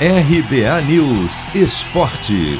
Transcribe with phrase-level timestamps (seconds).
[0.00, 2.58] RBA News Esporte.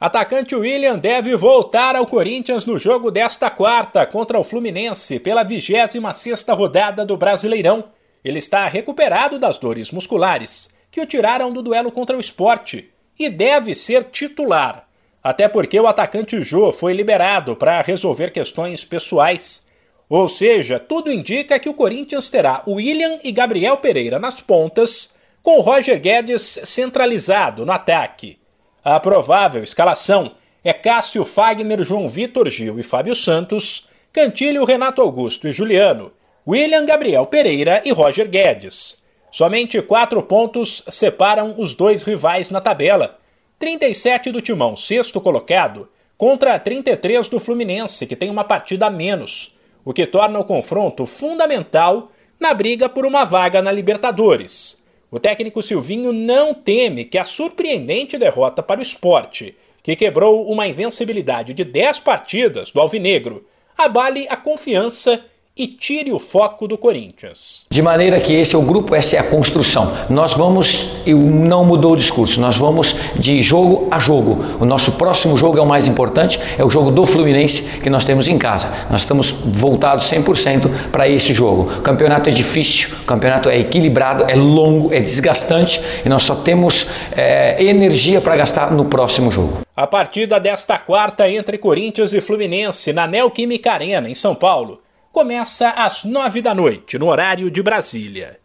[0.00, 6.56] Atacante William deve voltar ao Corinthians no jogo desta quarta contra o Fluminense pela 26ª
[6.56, 7.90] rodada do Brasileirão.
[8.24, 12.88] Ele está recuperado das dores musculares que o tiraram do duelo contra o esporte
[13.18, 14.88] e deve ser titular.
[15.22, 19.67] Até porque o atacante Jô foi liberado para resolver questões pessoais.
[20.08, 25.60] Ou seja, tudo indica que o Corinthians terá William e Gabriel Pereira nas pontas, com
[25.60, 28.38] Roger Guedes centralizado no ataque.
[28.82, 30.32] A provável escalação
[30.64, 36.10] é Cássio Fagner, João Vitor Gil e Fábio Santos, Cantilho, Renato Augusto e Juliano,
[36.46, 38.96] William Gabriel Pereira e Roger Guedes.
[39.30, 43.18] Somente quatro pontos separam os dois rivais na tabela.
[43.58, 49.57] 37 do Timão, sexto colocado, contra 33 do Fluminense, que tem uma partida a menos,
[49.88, 54.84] o que torna o confronto fundamental na briga por uma vaga na Libertadores.
[55.10, 60.68] O técnico Silvinho não teme que a surpreendente derrota para o esporte, que quebrou uma
[60.68, 63.46] invencibilidade de 10 partidas do Alvinegro,
[63.78, 65.24] abale a confiança
[65.58, 67.66] e tire o foco do Corinthians.
[67.68, 69.92] De maneira que esse é o grupo, essa é a construção.
[70.08, 74.38] Nós vamos, e não mudou o discurso, nós vamos de jogo a jogo.
[74.60, 78.04] O nosso próximo jogo é o mais importante, é o jogo do Fluminense que nós
[78.04, 78.72] temos em casa.
[78.88, 81.62] Nós estamos voltados 100% para esse jogo.
[81.78, 86.36] O campeonato é difícil, o campeonato é equilibrado, é longo, é desgastante e nós só
[86.36, 86.86] temos
[87.16, 89.58] é, energia para gastar no próximo jogo.
[89.76, 94.80] A partida desta quarta entre Corinthians e Fluminense na Neoquímica Arena, em São Paulo
[95.12, 98.40] começa às nove da noite, no horário de Brasília.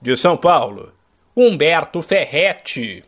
[0.00, 0.92] De São Paulo,
[1.36, 3.04] Humberto Ferretti.